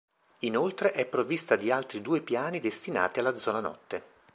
[0.39, 4.03] Inoltre, è provvista di altri due piani destinati alla zona notte.